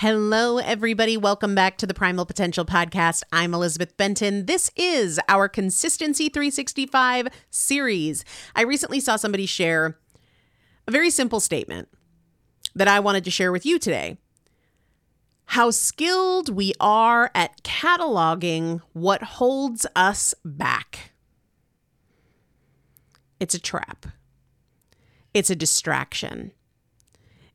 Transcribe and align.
Hello, 0.00 0.58
everybody. 0.58 1.16
Welcome 1.16 1.54
back 1.54 1.78
to 1.78 1.86
the 1.86 1.94
Primal 1.94 2.26
Potential 2.26 2.66
Podcast. 2.66 3.22
I'm 3.32 3.54
Elizabeth 3.54 3.96
Benton. 3.96 4.44
This 4.44 4.70
is 4.76 5.18
our 5.26 5.48
Consistency 5.48 6.28
365 6.28 7.28
series. 7.48 8.22
I 8.54 8.60
recently 8.60 9.00
saw 9.00 9.16
somebody 9.16 9.46
share 9.46 9.98
a 10.86 10.90
very 10.90 11.08
simple 11.08 11.40
statement 11.40 11.88
that 12.74 12.88
I 12.88 13.00
wanted 13.00 13.24
to 13.24 13.30
share 13.30 13.50
with 13.50 13.64
you 13.64 13.78
today. 13.78 14.18
How 15.46 15.70
skilled 15.70 16.50
we 16.50 16.74
are 16.78 17.30
at 17.34 17.62
cataloging 17.62 18.82
what 18.92 19.22
holds 19.22 19.86
us 19.96 20.34
back. 20.44 21.12
It's 23.40 23.54
a 23.54 23.58
trap, 23.58 24.08
it's 25.32 25.48
a 25.48 25.56
distraction. 25.56 26.52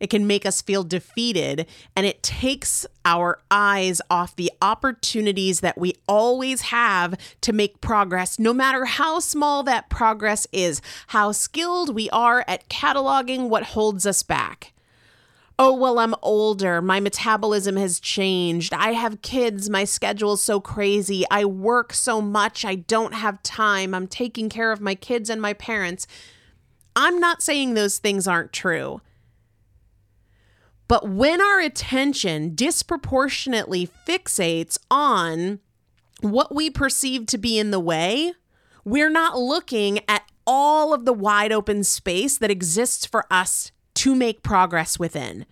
It 0.02 0.10
can 0.10 0.26
make 0.26 0.48
us 0.48 0.64
feel 0.64 0.84
defeated, 0.84 1.68
and 1.96 2.08
it 2.08 2.24
takes 2.24 2.88
our 3.06 3.40
eyes 3.52 4.02
off 4.10 4.36
the 4.36 4.52
opportunities 4.60 5.60
that 5.60 5.78
we 5.78 5.94
always 6.08 6.62
have 6.62 7.16
to 7.42 7.54
make 7.54 7.82
progress, 7.82 8.40
no 8.40 8.52
matter 8.52 8.86
how 8.86 9.20
small 9.20 9.62
that 9.62 9.92
progress 9.92 10.48
is, 10.52 10.82
how 11.08 11.32
skilled 11.32 11.94
we 11.94 12.10
are 12.10 12.44
at 12.48 12.68
cataloging 12.68 13.48
what 13.48 13.64
holds 13.64 14.08
us 14.08 14.24
back. 14.24 14.74
Oh, 15.60 15.72
well, 15.72 16.00
I'm 16.00 16.16
older. 16.24 16.82
My 16.82 17.00
metabolism 17.00 17.76
has 17.76 18.00
changed. 18.00 18.74
I 18.74 18.94
have 18.94 19.22
kids. 19.22 19.70
My 19.70 19.84
schedule's 19.84 20.42
so 20.42 20.60
crazy. 20.60 21.26
I 21.30 21.46
work 21.46 21.94
so 21.94 22.20
much. 22.20 22.66
I 22.66 22.74
don't 22.74 23.14
have 23.14 23.44
time. 23.44 23.94
I'm 23.94 24.08
taking 24.08 24.50
care 24.50 24.72
of 24.72 24.82
my 24.82 24.96
kids 24.96 25.30
and 25.30 25.40
my 25.40 25.54
parents. 25.54 26.08
I'm 26.96 27.20
not 27.20 27.44
saying 27.44 27.76
those 27.76 28.00
things 28.00 28.28
aren't 28.28 28.52
true. 28.52 29.02
But 30.92 31.08
when 31.08 31.40
our 31.40 31.62
attention 31.62 32.54
disproportionately 32.54 33.90
fixates 34.06 34.78
on 34.92 35.62
what 36.20 36.54
we 36.54 36.70
perceive 36.70 37.28
to 37.28 37.38
be 37.38 37.58
in 37.58 37.72
the 37.72 37.80
way, 37.80 38.34
we're 38.84 39.10
not 39.10 39.40
looking 39.40 40.02
at 40.10 40.30
all 40.46 40.94
of 40.94 41.06
the 41.06 41.14
wide 41.14 41.54
open 41.54 41.86
space 41.86 42.38
that 42.40 42.52
exists 42.52 43.06
for 43.06 43.26
us 43.32 43.72
to 43.94 44.14
make 44.14 44.44
progress 44.44 45.00
within. 45.00 45.46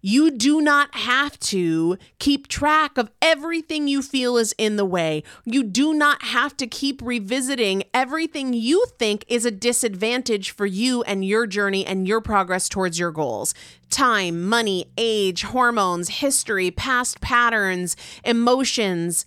You 0.00 0.30
do 0.30 0.60
not 0.60 0.94
have 0.94 1.38
to 1.40 1.98
keep 2.18 2.46
track 2.46 2.98
of 2.98 3.10
everything 3.20 3.88
you 3.88 4.00
feel 4.00 4.36
is 4.36 4.54
in 4.56 4.76
the 4.76 4.84
way. 4.84 5.24
You 5.44 5.64
do 5.64 5.92
not 5.92 6.22
have 6.22 6.56
to 6.58 6.66
keep 6.68 7.02
revisiting 7.02 7.82
everything 7.92 8.52
you 8.52 8.86
think 8.98 9.24
is 9.26 9.44
a 9.44 9.50
disadvantage 9.50 10.50
for 10.52 10.66
you 10.66 11.02
and 11.02 11.24
your 11.24 11.46
journey 11.46 11.84
and 11.84 12.06
your 12.06 12.20
progress 12.20 12.68
towards 12.68 12.98
your 12.98 13.10
goals. 13.10 13.54
Time, 13.90 14.48
money, 14.48 14.92
age, 14.96 15.42
hormones, 15.42 16.08
history, 16.08 16.70
past 16.70 17.20
patterns, 17.20 17.96
emotions. 18.24 19.26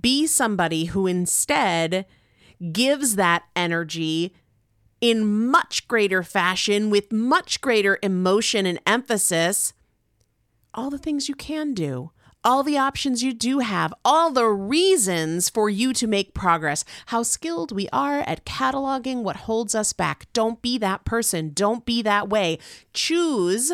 Be 0.00 0.26
somebody 0.26 0.86
who 0.86 1.06
instead 1.08 2.06
gives 2.72 3.16
that 3.16 3.44
energy 3.56 4.32
in 5.04 5.50
much 5.50 5.86
greater 5.86 6.22
fashion, 6.22 6.88
with 6.88 7.12
much 7.12 7.60
greater 7.60 7.98
emotion 8.02 8.64
and 8.64 8.80
emphasis, 8.86 9.74
all 10.72 10.88
the 10.88 10.96
things 10.96 11.28
you 11.28 11.34
can 11.34 11.74
do, 11.74 12.10
all 12.42 12.62
the 12.62 12.78
options 12.78 13.22
you 13.22 13.34
do 13.34 13.58
have, 13.58 13.92
all 14.02 14.30
the 14.30 14.46
reasons 14.46 15.50
for 15.50 15.68
you 15.68 15.92
to 15.92 16.06
make 16.06 16.32
progress, 16.32 16.86
how 17.08 17.22
skilled 17.22 17.70
we 17.70 17.86
are 17.92 18.20
at 18.20 18.46
cataloging 18.46 19.22
what 19.22 19.36
holds 19.44 19.74
us 19.74 19.92
back. 19.92 20.26
Don't 20.32 20.62
be 20.62 20.78
that 20.78 21.04
person. 21.04 21.50
Don't 21.52 21.84
be 21.84 22.00
that 22.00 22.30
way. 22.30 22.58
Choose 22.94 23.72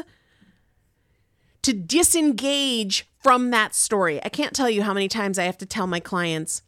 to 1.62 1.72
disengage 1.72 3.06
from 3.22 3.52
that 3.52 3.72
story. 3.72 4.20
I 4.24 4.30
can't 4.30 4.52
tell 4.52 4.68
you 4.68 4.82
how 4.82 4.94
many 4.94 5.06
times 5.06 5.38
I 5.38 5.44
have 5.44 5.58
to 5.58 5.66
tell 5.66 5.86
my 5.86 6.00
clients 6.00 6.62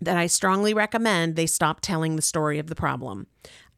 that 0.00 0.16
I 0.16 0.28
strongly 0.28 0.72
recommend 0.72 1.34
they 1.34 1.46
stop 1.46 1.80
telling 1.80 2.14
the 2.14 2.22
story 2.22 2.60
of 2.60 2.68
the 2.68 2.76
problem. 2.76 3.26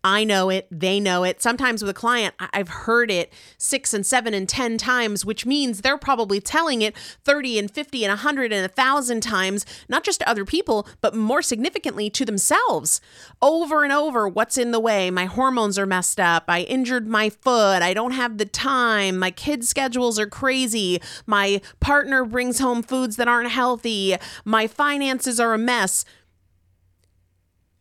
I 0.04 0.24
know 0.24 0.50
it, 0.50 0.66
they 0.70 0.98
know 0.98 1.22
it. 1.22 1.40
Sometimes 1.40 1.80
with 1.80 1.90
a 1.90 1.94
client, 1.94 2.34
I've 2.40 2.68
heard 2.68 3.10
it 3.10 3.32
six 3.56 3.94
and 3.94 4.04
seven 4.04 4.34
and 4.34 4.48
10 4.48 4.76
times, 4.76 5.24
which 5.24 5.46
means 5.46 5.80
they're 5.80 5.96
probably 5.96 6.40
telling 6.40 6.82
it 6.82 6.96
30 7.24 7.60
and 7.60 7.70
50 7.70 8.04
and 8.04 8.10
100 8.10 8.52
and 8.52 8.62
1,000 8.62 9.20
times, 9.20 9.64
not 9.88 10.02
just 10.02 10.18
to 10.18 10.28
other 10.28 10.44
people, 10.44 10.88
but 11.00 11.14
more 11.14 11.41
significantly 11.41 12.10
to 12.10 12.24
themselves. 12.24 13.00
Over 13.41 13.84
and 13.84 13.92
over, 13.92 14.26
what's 14.26 14.58
in 14.58 14.72
the 14.72 14.80
way? 14.80 15.10
My 15.10 15.26
hormones 15.26 15.78
are 15.78 15.86
messed 15.86 16.18
up. 16.18 16.44
I 16.48 16.62
injured 16.62 17.06
my 17.06 17.30
foot. 17.30 17.82
I 17.82 17.94
don't 17.94 18.12
have 18.12 18.38
the 18.38 18.44
time. 18.44 19.18
My 19.18 19.30
kids' 19.30 19.68
schedules 19.68 20.18
are 20.18 20.26
crazy. 20.26 21.00
My 21.26 21.60
partner 21.78 22.24
brings 22.24 22.58
home 22.58 22.82
foods 22.82 23.16
that 23.16 23.28
aren't 23.28 23.50
healthy. 23.50 24.16
My 24.44 24.66
finances 24.66 25.38
are 25.38 25.54
a 25.54 25.58
mess 25.58 26.04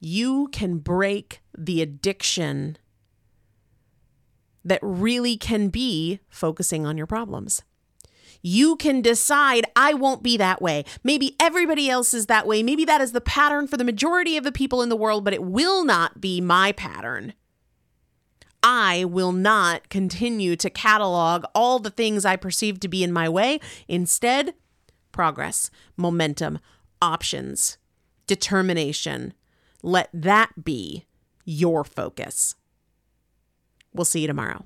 you 0.01 0.49
can 0.51 0.79
break 0.79 1.41
the 1.55 1.81
addiction 1.81 2.77
that 4.65 4.79
really 4.81 5.37
can 5.37 5.69
be 5.69 6.19
focusing 6.27 6.85
on 6.85 6.97
your 6.97 7.07
problems. 7.07 7.63
You 8.41 8.75
can 8.75 9.01
decide, 9.01 9.65
I 9.75 9.93
won't 9.93 10.23
be 10.23 10.35
that 10.37 10.61
way. 10.61 10.83
Maybe 11.03 11.35
everybody 11.39 11.87
else 11.89 12.13
is 12.15 12.25
that 12.25 12.47
way. 12.47 12.63
Maybe 12.63 12.83
that 12.85 12.99
is 12.99 13.11
the 13.11 13.21
pattern 13.21 13.67
for 13.67 13.77
the 13.77 13.83
majority 13.83 14.35
of 14.35 14.43
the 14.43 14.51
people 14.51 14.81
in 14.81 14.89
the 14.89 14.95
world, 14.95 15.23
but 15.23 15.35
it 15.35 15.43
will 15.43 15.85
not 15.85 16.19
be 16.19 16.41
my 16.41 16.71
pattern. 16.71 17.33
I 18.63 19.05
will 19.05 19.31
not 19.31 19.89
continue 19.89 20.55
to 20.55 20.69
catalog 20.71 21.45
all 21.53 21.77
the 21.77 21.91
things 21.91 22.25
I 22.25 22.35
perceive 22.35 22.79
to 22.79 22.87
be 22.87 23.03
in 23.03 23.11
my 23.11 23.29
way. 23.29 23.59
Instead, 23.87 24.55
progress, 25.11 25.69
momentum, 25.95 26.57
options, 26.99 27.77
determination, 28.25 29.33
let 29.81 30.09
that 30.13 30.63
be 30.63 31.05
your 31.45 31.83
focus. 31.83 32.55
We'll 33.93 34.05
see 34.05 34.21
you 34.21 34.27
tomorrow. 34.27 34.65